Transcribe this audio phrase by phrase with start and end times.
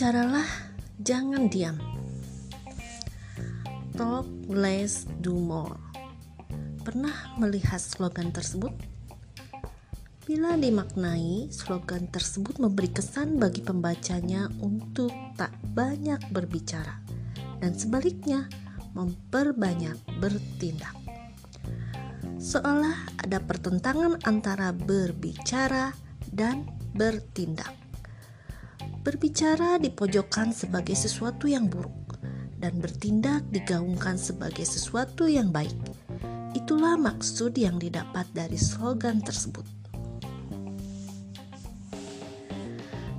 [0.00, 0.48] Berbicaralah,
[0.96, 1.76] jangan diam.
[3.92, 5.76] Talk less, do more.
[6.80, 8.72] Pernah melihat slogan tersebut?
[10.24, 16.96] Bila dimaknai, slogan tersebut memberi kesan bagi pembacanya untuk tak banyak berbicara,
[17.60, 18.48] dan sebaliknya
[18.96, 20.96] memperbanyak bertindak.
[22.40, 25.92] Seolah ada pertentangan antara berbicara
[26.32, 26.64] dan
[26.96, 27.79] bertindak.
[29.00, 32.20] Berbicara dipojokkan sebagai sesuatu yang buruk,
[32.60, 35.72] dan bertindak digaungkan sebagai sesuatu yang baik.
[36.52, 39.64] Itulah maksud yang didapat dari slogan tersebut.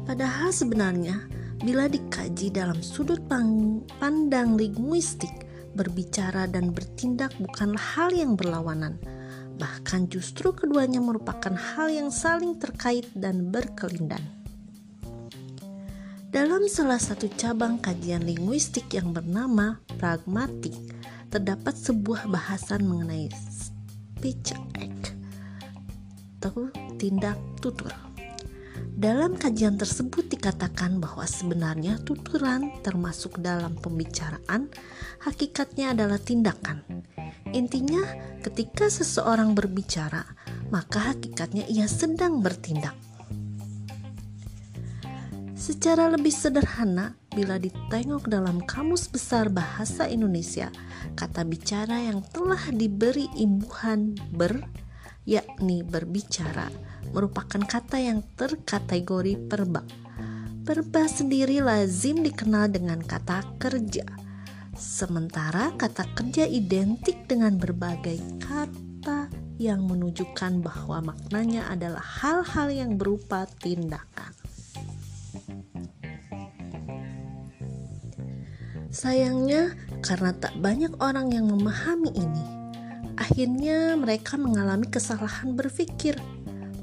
[0.05, 1.25] Padahal sebenarnya,
[1.65, 5.33] bila dikaji dalam sudut pandang linguistik,
[5.73, 9.01] berbicara dan bertindak bukanlah hal yang berlawanan.
[9.57, 14.40] Bahkan justru keduanya merupakan hal yang saling terkait dan berkelindan.
[16.31, 20.71] Dalam salah satu cabang kajian linguistik yang bernama pragmatik,
[21.27, 25.11] terdapat sebuah bahasan mengenai speech act
[26.39, 27.91] atau tindak tutur.
[28.95, 34.71] Dalam kajian tersebut dikatakan bahwa sebenarnya tuturan termasuk dalam pembicaraan,
[35.27, 36.79] hakikatnya adalah tindakan.
[37.51, 38.07] Intinya,
[38.39, 40.23] ketika seseorang berbicara,
[40.71, 42.95] maka hakikatnya ia sedang bertindak.
[45.61, 50.73] Secara lebih sederhana, bila ditengok dalam Kamus Besar Bahasa Indonesia,
[51.13, 54.65] kata bicara yang telah diberi imbuhan ber,
[55.29, 56.65] yakni berbicara,
[57.13, 59.85] merupakan kata yang terkategori perba.
[60.65, 64.09] Perba sendiri lazim dikenal dengan kata kerja,
[64.73, 69.29] sementara kata kerja identik dengan berbagai kata
[69.61, 74.30] yang menunjukkan bahwa maknanya adalah hal-hal yang berupa tindakan.
[79.01, 79.73] Sayangnya,
[80.05, 82.45] karena tak banyak orang yang memahami ini,
[83.17, 86.13] akhirnya mereka mengalami kesalahan berpikir.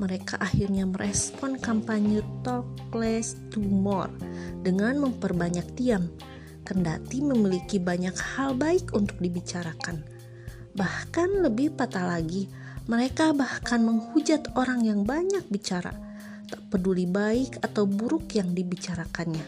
[0.02, 4.10] Mereka akhirnya merespon kampanye Talk Less Do More
[4.66, 6.10] dengan memperbanyak diam,
[6.66, 10.02] kendati memiliki banyak hal baik untuk dibicarakan.
[10.74, 12.50] Bahkan lebih patah lagi,
[12.90, 15.94] mereka bahkan menghujat orang yang banyak bicara,
[16.50, 19.46] tak peduli baik atau buruk yang dibicarakannya,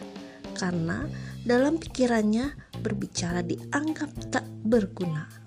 [0.55, 1.03] karena
[1.45, 5.41] dalam pikirannya berbicara dianggap tak berguna.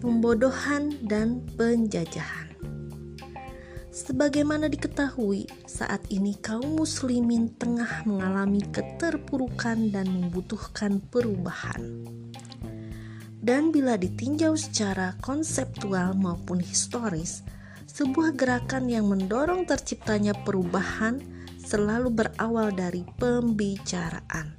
[0.00, 2.48] pembodohan, dan penjajahan.
[3.92, 12.08] Sebagaimana diketahui, saat ini kaum muslimin tengah mengalami keterpurukan dan membutuhkan perubahan.
[13.40, 17.44] Dan bila ditinjau secara konseptual maupun historis,
[18.00, 21.20] sebuah gerakan yang mendorong terciptanya perubahan
[21.60, 24.56] selalu berawal dari pembicaraan.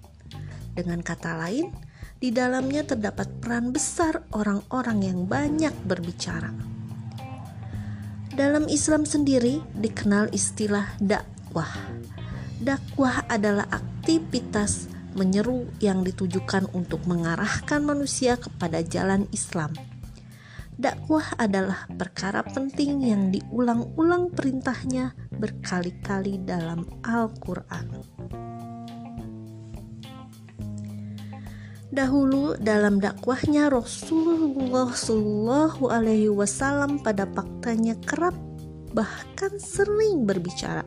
[0.78, 1.74] Dengan kata lain,
[2.22, 6.54] di dalamnya terdapat peran besar orang-orang yang banyak berbicara.
[8.38, 11.98] Dalam Islam sendiri dikenal istilah dakwah.
[12.62, 14.86] Dakwah adalah aktivitas
[15.18, 19.91] menyeru yang ditujukan untuk mengarahkan manusia kepada jalan Islam.
[20.80, 27.88] Dakwah adalah perkara penting yang diulang-ulang perintahnya berkali-kali dalam Al-Quran.
[31.92, 38.32] Dahulu dalam dakwahnya Rasulullah Shallallahu Alaihi Wasallam pada faktanya kerap
[38.96, 40.81] bahkan sering berbicara.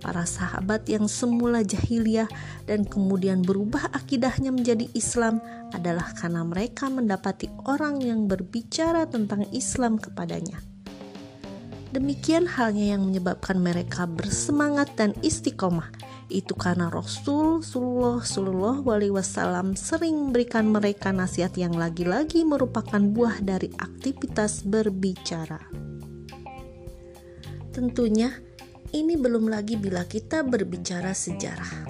[0.00, 2.28] Para sahabat yang semula jahiliyah
[2.68, 5.40] dan kemudian berubah akidahnya menjadi Islam
[5.72, 10.60] adalah karena mereka mendapati orang yang berbicara tentang Islam kepadanya.
[11.96, 15.88] Demikian halnya yang menyebabkan mereka bersemangat dan istiqomah
[16.26, 23.70] itu karena Rasul Sallallahu Alaihi Wasallam sering memberikan mereka nasihat yang lagi-lagi merupakan buah dari
[23.78, 25.62] aktivitas berbicara.
[27.70, 28.34] Tentunya
[28.92, 31.88] ini belum lagi bila kita berbicara sejarah.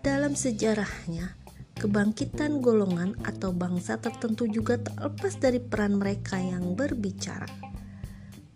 [0.00, 1.36] Dalam sejarahnya,
[1.76, 7.48] kebangkitan golongan atau bangsa tertentu juga tak lepas dari peran mereka yang berbicara.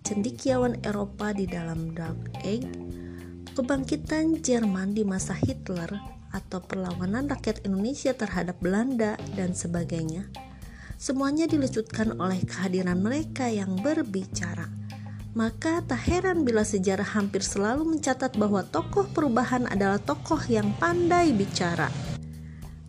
[0.07, 2.71] Cendikiawan Eropa di dalam Dark Age
[3.57, 5.89] Kebangkitan Jerman di masa Hitler
[6.29, 10.29] atau perlawanan rakyat Indonesia terhadap Belanda dan sebagainya,
[11.01, 14.86] semuanya dilucutkan oleh kehadiran mereka yang berbicara.
[15.37, 21.37] Maka tak heran bila sejarah hampir selalu mencatat bahwa tokoh perubahan adalah tokoh yang pandai
[21.37, 21.93] bicara.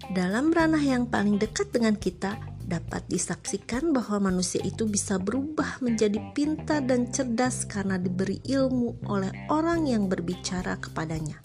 [0.07, 6.19] Dalam ranah yang paling dekat dengan kita, dapat disaksikan bahwa manusia itu bisa berubah menjadi
[6.31, 11.43] pintar dan cerdas karena diberi ilmu oleh orang yang berbicara kepadanya.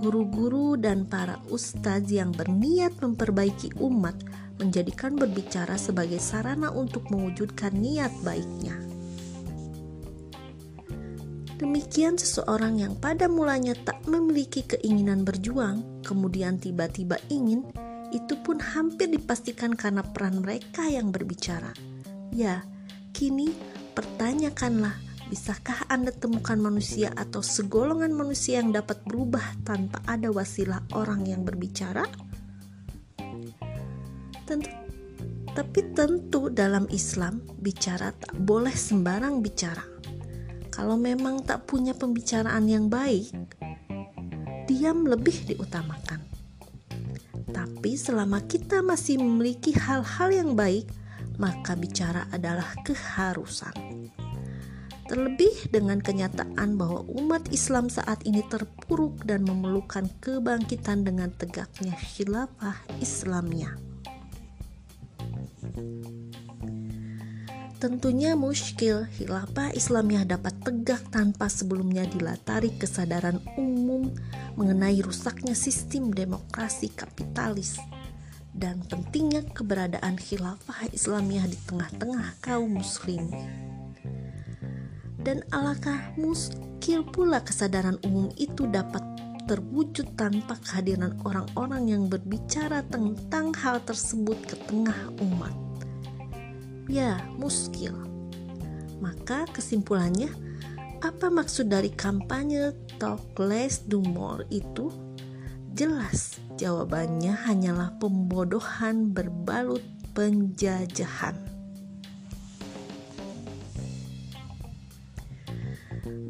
[0.00, 4.16] Guru-guru dan para ustadz yang berniat memperbaiki umat
[4.56, 8.91] menjadikan berbicara sebagai sarana untuk mewujudkan niat baiknya.
[11.62, 17.62] Demikian seseorang yang pada mulanya tak memiliki keinginan berjuang, kemudian tiba-tiba ingin,
[18.10, 21.70] itu pun hampir dipastikan karena peran mereka yang berbicara.
[22.34, 22.66] Ya,
[23.14, 23.54] kini
[23.94, 24.98] pertanyakanlah,
[25.30, 31.46] bisakah Anda temukan manusia atau segolongan manusia yang dapat berubah tanpa ada wasilah orang yang
[31.46, 32.02] berbicara?
[34.50, 34.66] Tentu,
[35.54, 39.86] tapi tentu dalam Islam bicara tak boleh sembarang bicara.
[40.72, 43.28] Kalau memang tak punya pembicaraan yang baik,
[44.64, 46.24] diam lebih diutamakan.
[47.52, 50.88] Tapi selama kita masih memiliki hal-hal yang baik,
[51.36, 54.08] maka bicara adalah keharusan.
[55.12, 62.80] Terlebih dengan kenyataan bahwa umat Islam saat ini terpuruk dan memerlukan kebangkitan dengan tegaknya khilafah
[62.96, 63.76] Islamnya.
[67.82, 74.10] Tentunya muskil khilafah Islamiyah dapat tegak tanpa sebelumnya dilatari kesadaran umum
[74.54, 77.76] mengenai rusaknya sistem demokrasi kapitalis
[78.52, 83.32] dan pentingnya keberadaan khilafah Islamiyah di tengah-tengah kaum muslim.
[85.22, 89.00] Dan alangkah muskil pula kesadaran umum itu dapat
[89.46, 95.54] terwujud tanpa kehadiran orang-orang yang berbicara tentang hal tersebut ke tengah umat.
[96.90, 97.94] Ya, muskil.
[99.02, 100.30] Maka kesimpulannya,
[101.02, 102.70] apa maksud dari kampanye
[103.02, 104.86] Talk Less Do More itu?
[105.74, 109.82] Jelas, jawabannya hanyalah pembodohan berbalut
[110.14, 111.34] penjajahan.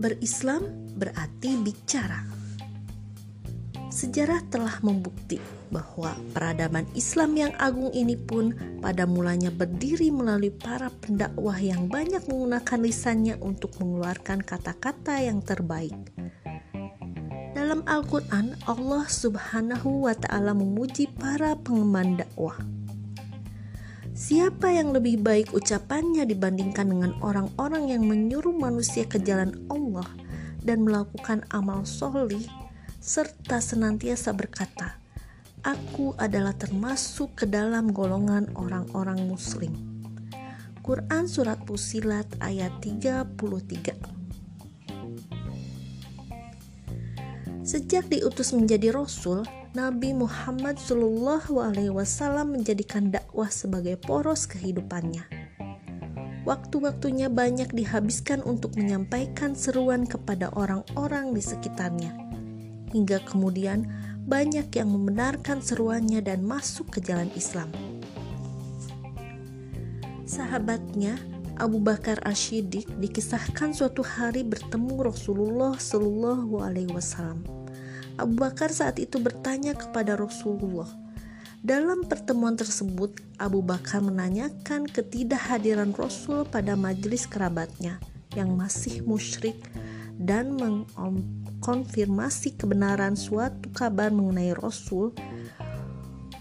[0.01, 0.65] Berislam
[0.97, 2.42] berarti bicara.
[4.03, 5.39] Sejarah telah membukti
[5.71, 8.51] bahwa peradaban Islam yang agung ini pun
[8.83, 15.95] pada mulanya berdiri melalui para pendakwah yang banyak menggunakan lisannya untuk mengeluarkan kata-kata yang terbaik.
[17.55, 22.59] Dalam Al-Quran, Allah Subhanahu wa Ta'ala memuji para pengemban dakwah.
[24.19, 30.11] Siapa yang lebih baik ucapannya dibandingkan dengan orang-orang yang menyuruh manusia ke jalan Allah
[30.59, 32.43] dan melakukan amal solih,
[33.03, 35.03] serta senantiasa berkata,
[35.67, 39.75] aku adalah termasuk ke dalam golongan orang-orang muslim.
[40.87, 43.43] Quran Surat Pusilat ayat 33
[47.67, 49.43] Sejak diutus menjadi Rasul,
[49.75, 50.79] Nabi Muhammad
[51.91, 55.27] Wasallam menjadikan dakwah sebagai poros kehidupannya.
[56.47, 62.22] Waktu-waktunya banyak dihabiskan untuk menyampaikan seruan kepada orang-orang di sekitarnya,
[62.93, 63.89] hingga kemudian
[64.23, 67.73] banyak yang membenarkan seruannya dan masuk ke jalan Islam.
[70.29, 71.19] Sahabatnya
[71.61, 77.45] Abu Bakar Ashidik dikisahkan suatu hari bertemu Rasulullah Shallallahu Alaihi Wasallam.
[78.17, 80.89] Abu Bakar saat itu bertanya kepada Rasulullah.
[81.63, 88.03] Dalam pertemuan tersebut, Abu Bakar menanyakan ketidakhadiran Rasul pada majelis kerabatnya
[88.35, 89.61] yang masih musyrik
[90.19, 90.59] dan
[91.63, 95.15] mengkonfirmasi kebenaran suatu kabar mengenai Rasul,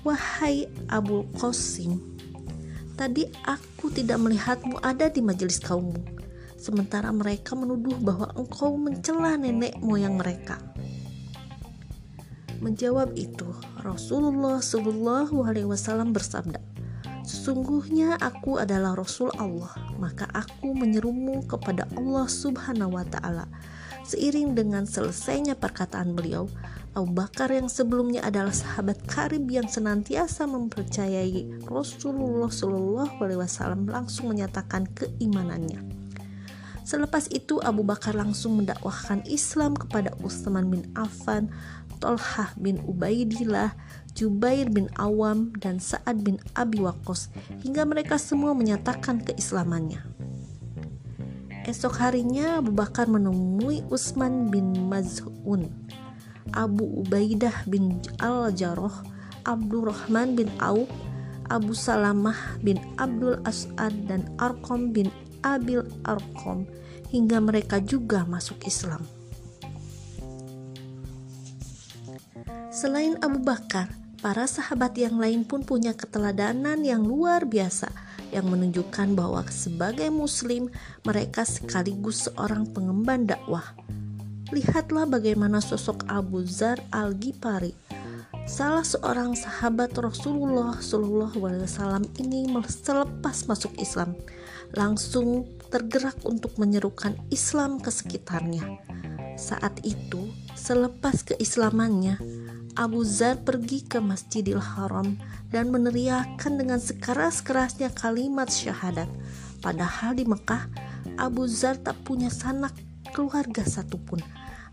[0.01, 2.01] "Wahai Abu Qasim,
[2.97, 6.01] tadi aku tidak melihatmu ada di majelis kaummu,
[6.57, 10.57] sementara mereka menuduh bahwa engkau mencela nenek moyang mereka."
[12.57, 13.45] Menjawab itu,
[13.85, 16.57] Rasulullah Shallallahu Alaihi Wasallam bersabda,
[17.21, 19.69] Sesungguhnya aku adalah Rasul Allah,
[20.01, 23.45] maka aku menyerumu kepada Allah Subhanahu wa Ta'ala
[24.01, 26.49] Seiring dengan selesainya perkataan beliau,
[26.91, 34.35] Abu Bakar yang sebelumnya adalah sahabat karib yang senantiasa mempercayai Rasulullah Shallallahu Alaihi Wasallam langsung
[34.35, 35.79] menyatakan keimanannya.
[36.83, 41.47] Selepas itu Abu Bakar langsung mendakwahkan Islam kepada Utsman bin Affan,
[42.03, 43.71] Tolhah bin Ubaidillah,
[44.11, 47.31] Jubair bin Awam, dan Sa'ad bin Abi Waqqas
[47.63, 50.03] hingga mereka semua menyatakan keislamannya.
[51.61, 55.69] Esok harinya Abu Bakar menemui Utsman bin Maz'un,
[56.57, 59.05] Abu Ubaidah bin Al-Jarrah,
[59.45, 60.89] Abdurrahman bin Auf,
[61.53, 65.13] Abu Salamah bin Abdul As'ad dan Arkom bin
[65.45, 66.65] Abil Arkom
[67.13, 69.05] hingga mereka juga masuk Islam.
[72.73, 77.89] Selain Abu Bakar, Para sahabat yang lain pun punya keteladanan yang luar biasa
[78.31, 80.71] yang menunjukkan bahwa sebagai muslim
[81.03, 83.75] mereka sekaligus seorang pengemban dakwah.
[84.51, 87.71] Lihatlah bagaimana sosok Abu Zar Al-Ghifari
[88.49, 90.75] salah seorang sahabat Rasulullah
[91.31, 94.17] Wasallam ini selepas masuk Islam
[94.75, 98.63] langsung tergerak untuk menyerukan Islam ke sekitarnya.
[99.39, 102.19] Saat itu, selepas keislamannya,
[102.81, 105.13] Abu Zar pergi ke Masjidil Haram
[105.53, 109.05] dan meneriakkan dengan sekeras-kerasnya kalimat syahadat.
[109.61, 110.65] Padahal di Mekah,
[111.13, 112.73] Abu Zar tak punya sanak
[113.13, 114.25] keluarga satupun.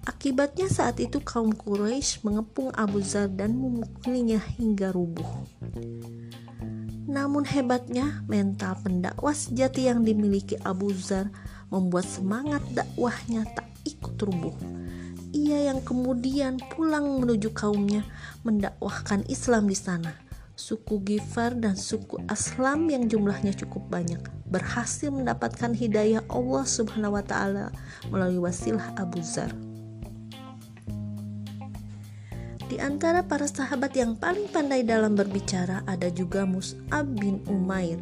[0.09, 5.29] Akibatnya saat itu kaum Quraisy mengepung Abu Zar dan memukulinya hingga rubuh.
[7.13, 11.29] Namun hebatnya mental pendakwah sejati yang dimiliki Abu Zar
[11.69, 14.78] membuat semangat dakwahnya tak ikut rubuh
[15.33, 18.05] ia yang kemudian pulang menuju kaumnya
[18.45, 20.17] mendakwahkan Islam di sana.
[20.59, 24.19] Suku Gifar dan suku Aslam yang jumlahnya cukup banyak
[24.51, 27.71] berhasil mendapatkan hidayah Allah Subhanahu wa taala
[28.11, 29.55] melalui wasilah Abu Zar.
[32.69, 37.97] Di antara para sahabat yang paling pandai dalam berbicara ada juga Mus'ab bin Umair.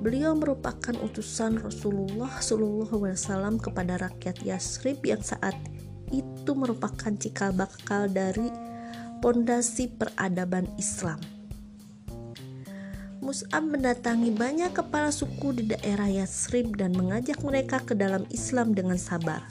[0.00, 5.52] Beliau merupakan utusan Rasulullah SAW kepada rakyat Yasrib yang saat
[6.14, 8.50] itu merupakan cikal bakal dari
[9.18, 11.18] pondasi peradaban Islam.
[13.26, 18.94] Mus'ab mendatangi banyak kepala suku di daerah Yasrib dan mengajak mereka ke dalam Islam dengan
[19.00, 19.42] sabar.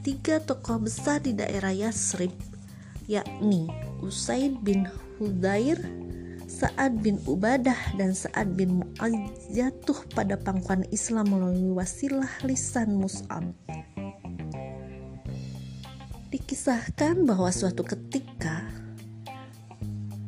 [0.00, 2.32] Tiga tokoh besar di daerah Yasrib,
[3.10, 3.68] yakni
[4.00, 4.88] Usaid bin
[5.20, 5.78] Hudair,
[6.48, 9.14] Sa'ad bin Ubadah dan Sa'ad bin Mu'az
[9.52, 13.52] jatuh pada pangkuan Islam melalui wasilah lisan Mus'ab.
[16.52, 18.60] Dikisahkan bahwa suatu ketika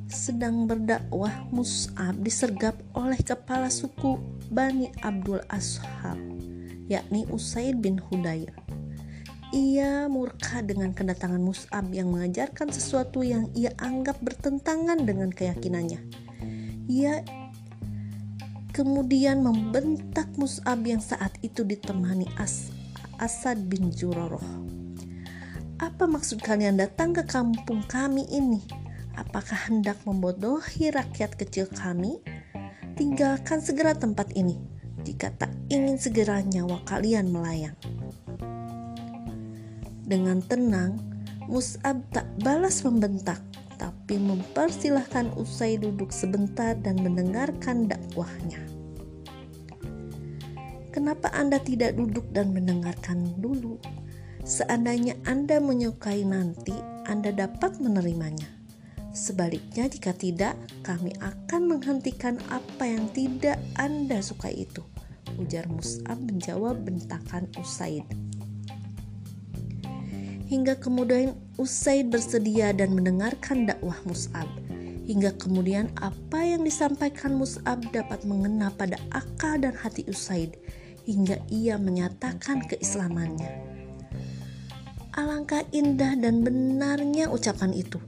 [0.09, 4.17] sedang berdakwah Mus'ab disergap oleh kepala suku
[4.49, 6.17] Bani Abdul Ashab
[6.89, 8.57] yakni Usaid bin Hudayr.
[9.53, 16.01] Ia murka dengan kedatangan Mus'ab yang mengajarkan sesuatu yang ia anggap bertentangan dengan keyakinannya.
[16.89, 17.21] Ia
[18.73, 22.73] kemudian membentak Mus'ab yang saat itu ditemani As
[23.21, 24.65] Asad bin Juroroh
[25.83, 28.63] apa maksud kalian datang ke kampung kami ini?
[29.19, 32.23] Apakah hendak membodohi rakyat kecil kami?
[32.95, 34.55] Tinggalkan segera tempat ini
[35.03, 37.75] jika tak ingin segera nyawa kalian melayang.
[40.07, 41.01] Dengan tenang,
[41.51, 43.43] Mus'ab tak balas membentak,
[43.75, 48.63] tapi mempersilahkan usai duduk sebentar dan mendengarkan dakwahnya.
[50.95, 53.83] Kenapa Anda tidak duduk dan mendengarkan dulu?
[54.45, 56.77] Seandainya Anda menyukai nanti,
[57.09, 58.45] Anda dapat menerimanya.
[59.17, 60.53] Sebaliknya, jika tidak,
[60.85, 64.85] kami akan menghentikan apa yang tidak Anda suka itu.
[65.41, 68.05] Ujar Mus'ab menjawab bentakan Usaid.
[70.45, 74.47] Hingga kemudian Usaid bersedia dan mendengarkan dakwah Mus'ab.
[75.09, 80.53] Hingga kemudian apa yang disampaikan Mus'ab dapat mengena pada akal dan hati Usaid
[81.09, 83.74] hingga ia menyatakan keislamannya.
[85.15, 88.03] Alangkah indah dan benarnya ucapan itu.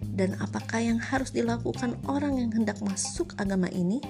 [0.00, 4.00] Dan apakah yang harus dilakukan orang yang hendak masuk agama ini?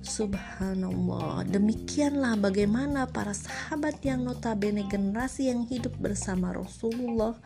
[0.00, 7.36] Subhanallah, demikianlah bagaimana para sahabat yang notabene generasi yang hidup bersama Rasulullah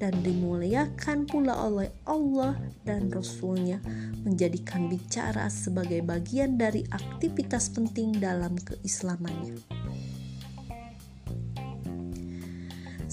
[0.00, 3.78] dan dimuliakan pula oleh Allah dan Rasulnya
[4.24, 9.83] menjadikan bicara sebagai bagian dari aktivitas penting dalam keislamannya.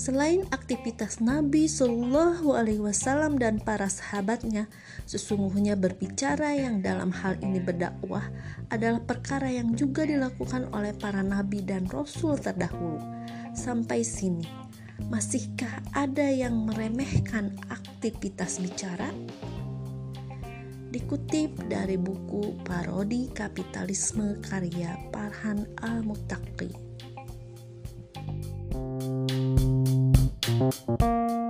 [0.01, 4.65] Selain aktivitas Nabi Shallallahu Alaihi Wasallam dan para sahabatnya,
[5.05, 8.25] sesungguhnya berbicara yang dalam hal ini berdakwah
[8.73, 12.97] adalah perkara yang juga dilakukan oleh para nabi dan rasul terdahulu.
[13.53, 14.49] Sampai sini,
[15.05, 19.13] masihkah ada yang meremehkan aktivitas bicara?
[20.89, 26.90] Dikutip dari buku Parodi Kapitalisme karya Parhan Al-Muttaqi.
[30.61, 31.40] Música